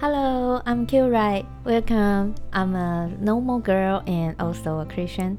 [0.00, 1.12] Hello, I'm Q
[1.62, 2.34] Welcome.
[2.54, 5.36] I'm a normal girl and also a Christian.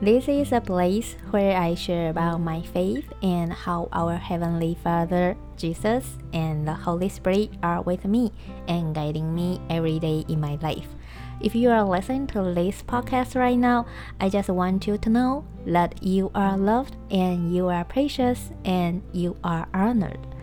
[0.00, 5.36] This is a place where I share about my faith and how our Heavenly Father,
[5.56, 8.30] Jesus, and the Holy Spirit are with me
[8.68, 10.94] and guiding me every day in my life.
[11.40, 13.84] If you are listening to this podcast right now,
[14.20, 19.02] I just want you to know that you are loved and you are precious and
[19.10, 20.33] you are honored.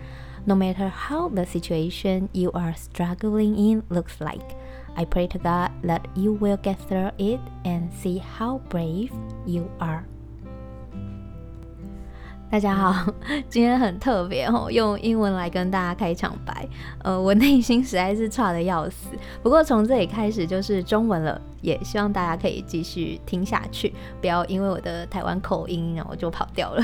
[0.43, 4.55] No matter how the situation you are struggling in looks like,
[4.95, 9.11] I pray to God that you will get through it and see how brave
[9.45, 10.03] you are.
[12.49, 13.13] 大家好，
[13.47, 16.67] 今天很特别哦，用英文来跟大家开场白。
[17.03, 19.09] 呃，我内心实在是差得要死，
[19.43, 26.83] 不过从这里开始就是中文了，也希望大家可以继续听下去，不要因为我的台湾口音然后就跑掉了。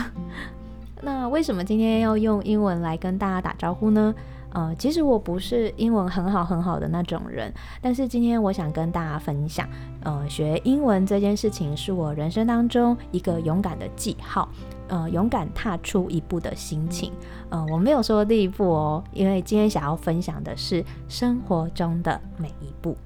[1.01, 4.13] 那为什么今天要用英文来跟大家打招呼呢？
[4.49, 9.67] 呃，其实我不是英文很好很好的那种人，但是今天我想跟大家分享，
[10.03, 14.49] 呃，学英文这件事情是我人生当中一个勇敢的记号，
[14.87, 17.11] 呃，勇敢踏出一步的心情。
[17.49, 22.97] 呃，我没有说第一步哦，因为今天想要分享的是生活中的每一步。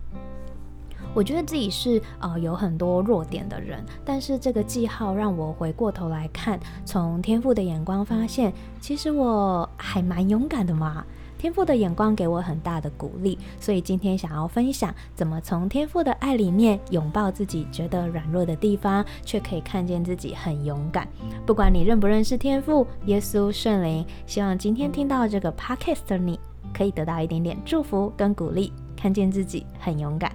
[1.13, 11.03] 我觉得自己是呃有很多弱点的人，但是这个记号让我回过头来看，从天赋的眼光发现，其实我还蛮勇敢的嘛。
[11.37, 21.07] 天赋的眼光给我很大的鼓励，所以今天想要分享怎么从天赋的爱里面拥抱自己觉得软弱的地方，却可以看见自己很勇敢。
[21.43, 26.39] 不管你认不认识天赋、耶稣、圣灵，希望今天听到这个 podcast 的你
[26.71, 30.30] 可以得到一点点祝福跟鼓励，看见自己很勇敢。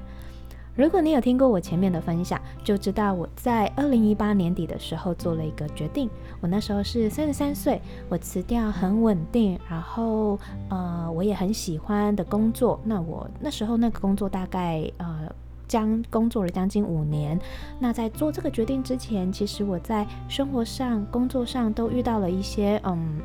[0.77, 6.11] 如果你有听过我前面的分享，就知道我在二零一八年底的时候做了一个决定。
[6.41, 10.39] 我那时候是三十三岁，我辞掉很稳定，然后
[10.69, 12.79] 呃我也很喜欢的工作。
[12.85, 15.33] 那我那时候那个工作大概呃
[15.67, 17.41] 将工作了将近五年。
[17.79, 23.19] 那在做这个决定之前，其实我在生活上、工作上都遇到了一些嗯。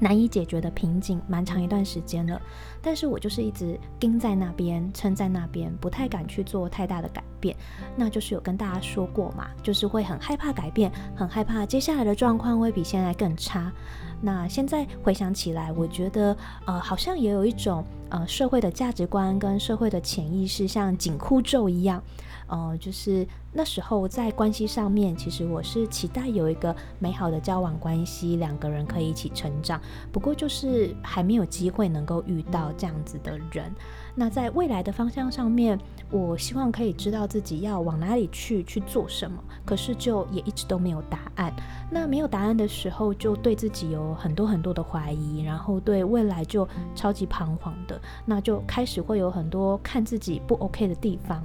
[0.00, 2.40] 难以解决的瓶颈，蛮长一段时间了，
[2.80, 7.56] 但是我就是一直盯在那边，撑在那边，不太敢去做太大的改变。
[7.96, 13.72] 那就是有跟大家说过嘛，就是会很害怕改变，很害怕接下来的状况会比现在更差。
[14.20, 22.02] 那现在回想起来，我觉得呃，好像也有一种呃社会的价值观跟社会的潜意识，像紧箍咒一样。
[22.48, 29.78] 呃，就是那时候在关系上面，其实我是期待有一个美好的交往关系，两个人可以一起成长。
[30.10, 33.70] 不过就是还没有机会能够遇到这样子的人。
[34.14, 35.78] 那在未来的方向上面，
[36.10, 39.42] 我希望可以知道自己要往哪里去，去做什么。
[39.64, 41.52] 可是就也一直都没有答案。
[41.90, 48.00] 那没有答案的时候，就对自己有很多很多的怀疑，然后对未来就超级彷徨的。
[48.24, 51.42] 那就开始会有很多看自己不 OK 的地方。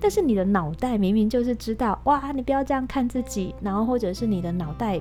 [0.00, 5.00] 但是你的脑袋明明就是知道，哇，你不要这样看自己，然后或者是你的脑袋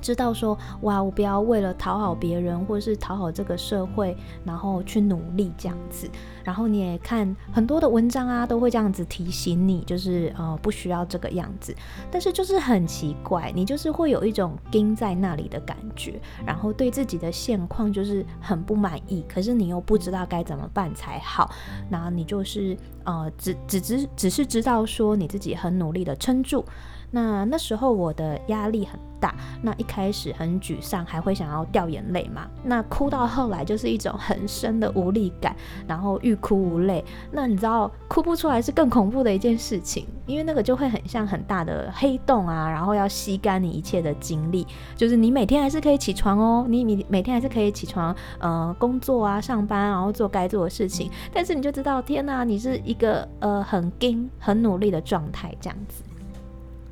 [0.00, 6.08] 知道说，哇，我不要为了讨好别人或是讨好这个社会，然后去努力这样子。
[6.44, 11.74] 然后你也看很多的文章啊，都会这样子提醒你，就是呃不需要这个样子。
[12.10, 21.50] 但是就是很奇怪，你就是会有一种钉在那里的感觉，然后对自己的现况就是很不满意，可是你又不知道该怎么办才好。
[21.90, 26.64] 然后你就是呃只只只只是知道说你自己很努力的撑住。
[27.10, 32.46] 那那时候我的压力很大，那一开始很沮丧，还会想要掉眼泪嘛。
[32.62, 35.56] 那哭到后来就是一种很深的无力感，
[35.86, 37.02] 然后欲哭无泪。
[37.30, 44.66] 那你知道哭不出来是更恐怖的一件事情，因为那个就会很像很大的黑洞啊，然后要吸干你一切的精力。
[44.94, 51.10] 就是你每天还是可以起床哦，你你每天还是可以起床，呃，工作啊，上班，然后做该做的事情。
[51.32, 56.02] 但是你就知道，天哪，你是一个呃很紧、很努力的状态，这样子。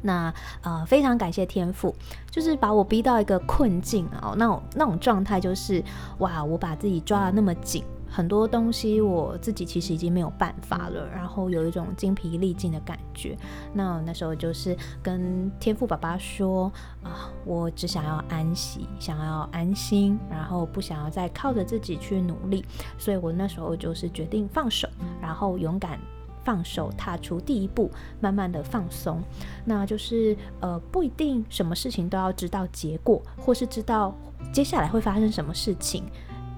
[0.04, 1.94] 那呃，非常感谢天赋，
[2.30, 5.82] 就是把我逼到一个困境啊，那种那种状态就是
[6.18, 13.34] 哇，我把自己抓得那么紧，很多东西我自己其实已经没有办法了，然后有一种精疲力尽的感觉。
[13.72, 16.70] 那那时候就是跟天赋爸爸说
[17.02, 22.62] 啊，我只想要安息，想要安心，然后不想要再靠着自己去努力，
[22.98, 24.86] 所以我那时候就是决定放手，
[25.20, 25.98] 然后勇敢。
[26.44, 29.22] 放手，踏出第一步，慢慢的放松，
[29.64, 34.14] 那就是呃，不一定什么事情都要知道结果，或是知道
[34.52, 36.04] 接下来会发生什么事情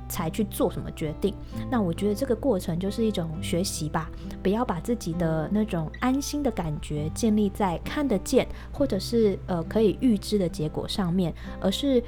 [0.09, 1.35] 才去做什么决定。
[1.71, 4.11] 那我觉得这个过程就是一种学习吧，
[4.43, 12.03] 不要把自己的那种安心的感觉建立在看得见或者是呃可以预知的结果上面，而是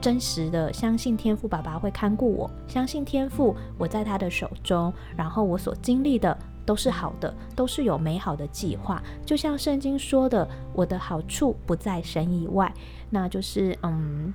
[0.00, 9.02] 真实的相信天赋爸爸会看顾我，相信天赋我在他的手中，然后我所经历的都是好的，都是有美好的计划。
[9.24, 12.72] 就像圣经说的，我的好处不在神以外，
[13.08, 14.32] 那就是嗯。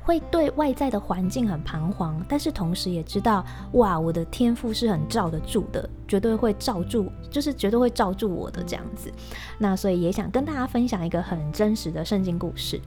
[0.00, 9.12] 会对外在的环境很彷徨，但是同时也知道，哇，我的天赋是很罩得住的，绝对会罩住，就是绝对会罩住我的这样子。
[9.58, 12.78] 那所以也想跟大家分享一个很真实的圣经故事，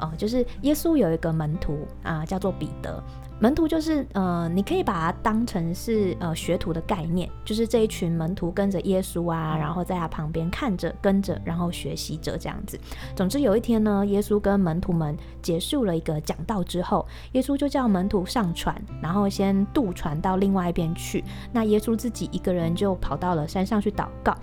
[0.00, 3.02] 哦、呃，就是耶稣有一个门徒啊、呃，叫做彼得。
[3.40, 12.78] 门徒就是呃，你可以把它当成是呃学徒的概念，就是这一群门徒跟着耶稣啊，然后在他旁边看着、跟着，然后学习着这样子。
[13.16, 21.22] 总之有一天呢，耶稣跟门徒们结束了一个讲道之后，耶稣就叫门徒上船，然后先渡船到另外一边去。
[21.52, 24.36] 那耶稣自己一个人就跑到了山上去祷告。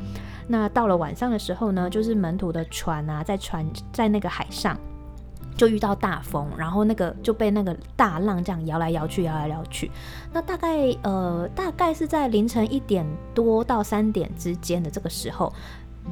[0.48, 4.78] 那到了晚上的时候呢，就是门徒的船啊，在船在那个海上。
[5.58, 9.92] 就遇到大风，然后那个就被那个大浪这样摇来摇去，摇来摇去。
[10.34, 15.54] 那大概呃，大概是在凌晨一点多到三点之间的这个时候。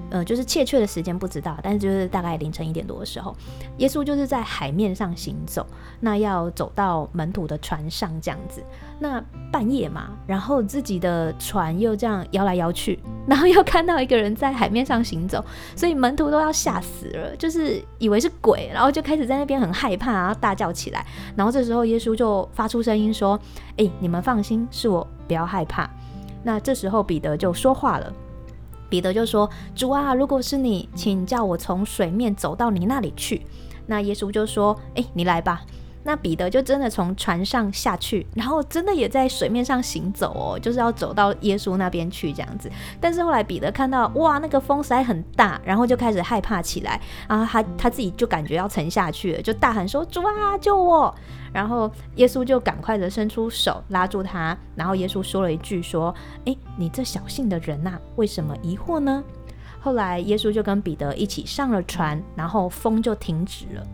[0.09, 3.35] 呃，就是确切的时间不知道，但是就是大概凌晨一点多的时候，
[3.77, 5.65] 耶稣就是在海面上行走，
[5.99, 8.63] 那要走到门徒的船上这样子。
[8.99, 15.43] 那半夜嘛，然后自己的船又这样摇来摇去，然后又看到一个人在海面上行走，
[15.75, 21.05] 所以门徒都要吓死了，就是以为是鬼，然后就开始在那边很害怕，然后大叫起来。
[21.35, 23.39] 然后这时候耶稣就发出声音说
[23.77, 25.89] ：“诶，你们放心，是我，不要害怕。”
[26.43, 28.11] 那这时候彼得就说话了。
[28.89, 33.41] 彼得就说：“主啊，如果是你，请叫我从水面走到你那里去。”
[33.85, 35.61] 那耶稣就说：“哎，你来吧。”
[36.03, 42.71] 那彼得就真的从船上下去，然后真的也在水面上行走哦，就是要走到耶稣那边去这样子。
[43.01, 51.13] 但是后来彼得看到哇，那个风实在很大，然后就开始害怕起来，然后他他自己就感觉要沉下去了，就大喊说：“主啊，救我！”
[51.51, 56.13] 然后耶稣就赶快的伸出手拉住他，然后耶稣说了一句说
[56.45, 59.23] ：“诶，你这小信的人呐，为什么疑惑呢？”
[59.81, 63.87] 后来耶稣就跟彼得一起上了船，然后风就停止了。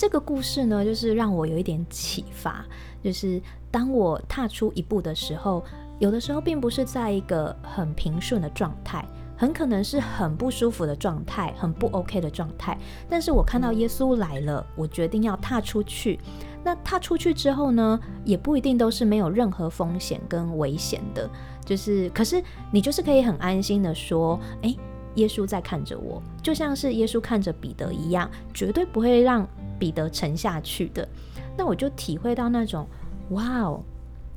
[0.00, 2.64] 这个故事呢，就是让我有一点启发，
[3.04, 3.38] 就是
[3.70, 5.62] 当我踏出一步的时候，
[5.98, 9.04] 有的时候并不是在一个很平顺的状态，
[9.36, 12.78] 很可能是很不舒服的状态，很不 OK 的状态。
[13.10, 16.18] 但是我看到耶稣来了，我决定要踏出去。
[16.64, 21.28] 那踏出去之后呢，也不一定都是没有任何风险跟危险的，
[21.62, 22.42] 就是可是
[22.72, 24.74] 你就是可以很安心的说，诶，
[25.16, 29.46] 耶稣在看着我，就像是耶稣看着彼得一样，绝对不会让。
[29.80, 31.08] 彼得沉下去的，
[31.56, 32.86] 那我就体会到那种，
[33.30, 33.82] 哇哦，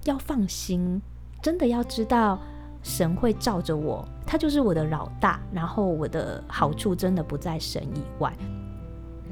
[0.06, 1.00] 要放心，
[1.42, 2.40] 真的要知道
[2.82, 8.34] 神会罩着我，他就是我的老大，然后我的好处真的不在神以外。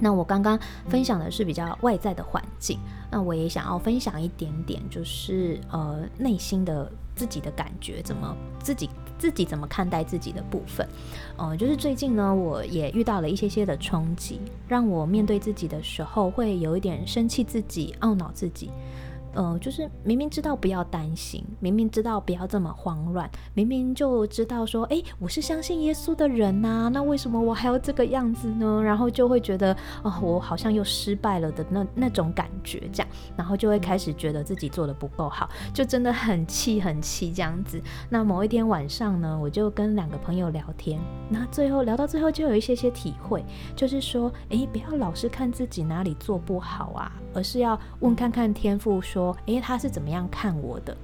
[0.03, 0.59] 那我刚刚
[0.89, 2.79] 分享的是比较外在的环境，
[3.09, 8.89] 那我也想要分享一点点，就是呃内心的自己的感觉，怎么自己。
[9.21, 10.87] 自己怎么看待自己的部分，
[11.37, 18.71] 呃，就是最近呢，我也遇到了一些些的冲击，让我面对自己的时候会有一点生气自己、懊恼自己。
[19.33, 28.81] 呃，就是明明知道不要担心，明明知道不要这么慌乱，明明就知道说，诶，我是相信耶稣的人呐，那为什么我还要这个样子呢？
[28.83, 29.73] 然后就会觉得，
[30.03, 33.07] 哦，我好像又失败了的那那种感觉，这样，
[33.37, 37.81] 然后就会开始觉得自己做的不够好，就真的很气很气这样子。
[38.09, 43.45] 那某一天晚上呢，我就跟两个朋友聊天，那最后聊到最后就有一些些体会，
[43.77, 49.20] 就是说，诶，不要老是看自己哪里做不好啊，而是要问看看天父说。
[49.21, 50.97] 说，诶，他是怎么样看我的？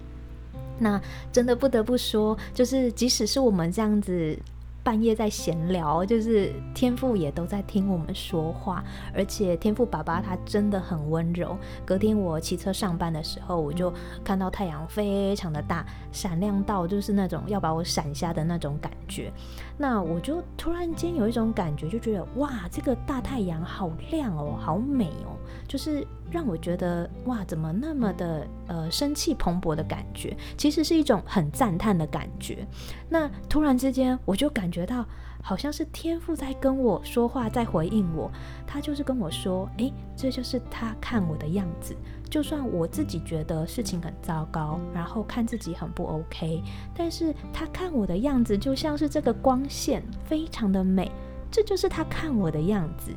[0.80, 1.00] 那
[1.32, 4.38] 真的不得不说，就是即使是我们这样子。
[4.84, 8.82] 半夜在闲聊，就是天父也都在听我们说话，
[9.14, 11.58] 而且天父爸爸他真的很温柔。
[11.86, 13.94] 隔天我骑车上班的时候，我就
[14.24, 19.30] 看到太阳非常的大，闪亮到就是那种要把我闪瞎的那种感觉。
[19.78, 25.36] 那我就突然间有一种感觉，就觉得哇，这个大太阳好亮哦，好美哦，
[25.68, 32.68] 就是让我觉得哇，怎么那么的呃生气蓬勃的感觉，其实是一种很赞叹的感觉。
[33.10, 34.88] 那突然之间，我就感觉。
[34.88, 35.06] 到
[35.42, 38.32] 好像是天父在跟我说话，在回应我。
[38.66, 41.94] 他就是跟我说：“诶，这就是他看我的样子。
[42.30, 46.62] 就算我自己觉得事情很糟糕，然后看自己很不 OK，
[46.96, 51.12] 但是他看我的样子就像是这个光线，非常的美。
[51.51, 53.12] 这就是他看我的样子。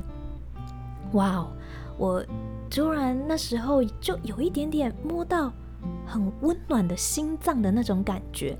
[1.13, 1.53] 哇哦！
[2.01, 2.25] 我
[2.71, 5.53] 突然那时候就有一点点摸到
[6.07, 8.57] 很温暖的心脏的那种感觉。”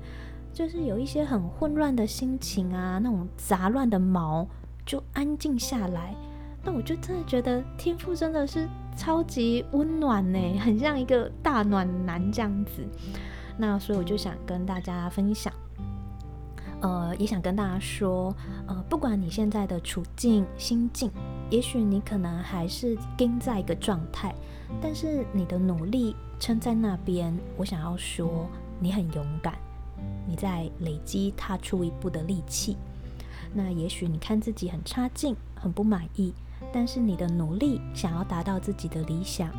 [0.53, 4.45] 就是有一些很混乱的心情啊，那种杂乱的毛
[4.85, 6.13] 就安静下来。
[6.63, 12.85] 那我就真的觉得天赋真的是超级温暖呢，很像一个大暖男这样子。
[13.57, 15.51] 那所以我就想跟大家分享，
[16.81, 18.35] 呃，也想跟大家说，
[18.67, 21.09] 呃，不管你现在的处境、心境，
[21.51, 24.33] 也许你可能还是跟在一个状态，
[24.81, 28.47] 但是你的努力撑在那边，我想要说，
[28.79, 29.53] 你很勇敢，
[30.25, 32.77] 你在累积踏出一步的力气。
[33.53, 36.33] 那也许你看自己很差劲，很不满意，
[36.71, 39.49] 但是你的努力想要达到自己的理想，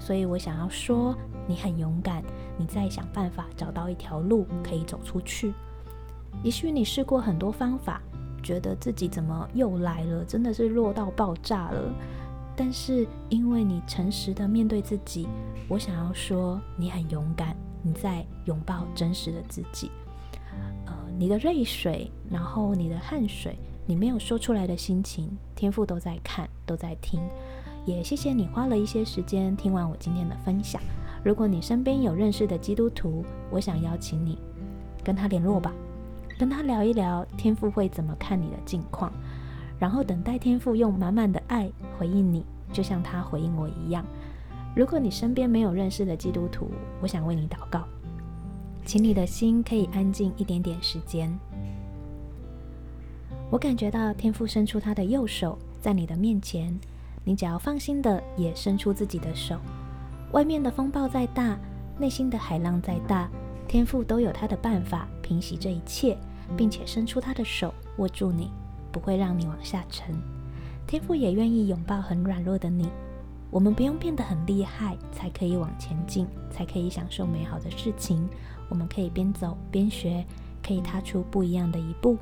[0.00, 2.20] 所以我想要说，你很勇敢，
[2.58, 5.54] 你在想办法找到一条路可以走出去。
[6.42, 8.02] 也许你试过很多方法，
[8.46, 11.92] 觉得自己怎么又来了，真的是弱到爆炸了。
[12.54, 15.26] 但是因为你诚实的面对自己，
[15.68, 19.90] 我想要说，你很勇敢，你在拥抱真实的自己。
[20.86, 27.20] 呃你的泪水，然后你的汗水，你没有说出来的心情，天赋都在看，都在听。
[27.84, 30.80] 也谢谢你花了一些时间听完我今天的分享。
[31.24, 34.38] 如果你身边有认识的基督徒，我想邀请你
[35.04, 35.74] 跟他联络吧，
[36.38, 39.12] 跟他聊一聊天父会怎么看你的近况，
[39.78, 44.04] 然后等待天父用满满的爱回应你，就像他回应我一样。
[44.74, 47.84] 如果你身边没有认识的基督徒，我想为你祷告。
[48.84, 51.36] 请你的心可以安静一点点时间。
[53.50, 56.78] 我感觉到天父伸出他的右手在你的面前，
[57.24, 59.56] 你只要放心的也伸出自己的手。
[60.32, 61.58] 外面的风暴再大，
[61.98, 63.28] 内心的海浪再大，
[63.68, 66.16] 天父都有他的办法平息这一切，
[66.56, 68.50] 并且伸出他的手握住你，
[68.92, 70.14] 不会让你往下沉。
[70.86, 72.88] 天父也愿意拥抱很软弱的你。
[73.50, 78.28] 我们不用变得很厉害才可以往前进，才可以享受美好的事情。
[78.68, 80.24] 我们可以边走边学，
[80.62, 82.16] 可以踏出不一样的一步，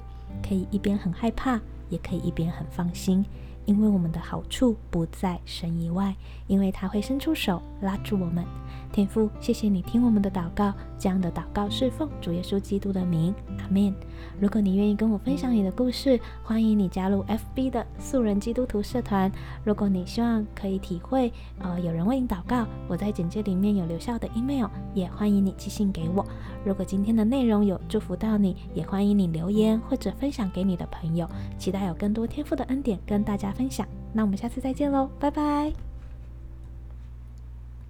[0.47, 3.25] 可以一边很害怕，也可以一边很放心。
[3.67, 6.15] 因为我们的好处不在神以外，
[6.47, 8.45] 因为他会伸出手拉住我们。
[8.93, 13.93] 天父，谢谢你听我们的祷告，这样的祷告是奉主耶稣基督的名，阿门。
[14.41, 19.31] 如果你愿意跟我分享你的故事，欢迎你加入 FB 的素人基督徒社团。
[19.65, 26.25] 如果你希望可以体会，呃，有人为你祷告，我在简介里面有留下的 email，也欢迎你寄信给我。
[26.65, 31.29] 如果今天的内容有祝福到你，也欢迎你留言或者分享给你的朋友。
[31.59, 33.87] 期待有更多天父的恩典跟大家分享。
[34.13, 35.94] 那我们下次再见喽，拜拜。